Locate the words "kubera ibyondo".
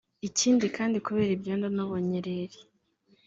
1.05-1.67